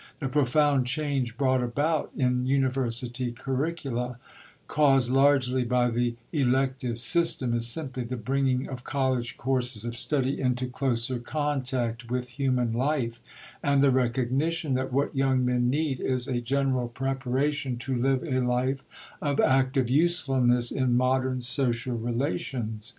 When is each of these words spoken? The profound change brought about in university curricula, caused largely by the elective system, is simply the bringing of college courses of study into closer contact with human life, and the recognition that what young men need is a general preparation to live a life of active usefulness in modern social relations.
The 0.19 0.29
profound 0.29 0.87
change 0.87 1.37
brought 1.37 1.61
about 1.61 2.09
in 2.17 2.47
university 2.47 3.31
curricula, 3.31 4.17
caused 4.65 5.11
largely 5.11 5.63
by 5.63 5.91
the 5.91 6.15
elective 6.33 6.97
system, 6.97 7.53
is 7.53 7.67
simply 7.67 8.03
the 8.05 8.17
bringing 8.17 8.67
of 8.67 8.83
college 8.83 9.37
courses 9.37 9.85
of 9.85 9.93
study 9.95 10.41
into 10.41 10.65
closer 10.65 11.19
contact 11.19 12.09
with 12.09 12.29
human 12.29 12.73
life, 12.73 13.21
and 13.61 13.83
the 13.83 13.91
recognition 13.91 14.73
that 14.73 14.91
what 14.91 15.15
young 15.15 15.45
men 15.45 15.69
need 15.69 15.99
is 15.99 16.27
a 16.27 16.41
general 16.41 16.87
preparation 16.87 17.77
to 17.77 17.95
live 17.95 18.23
a 18.23 18.39
life 18.39 18.81
of 19.21 19.39
active 19.39 19.87
usefulness 19.91 20.71
in 20.71 20.97
modern 20.97 21.41
social 21.43 21.95
relations. 21.95 22.89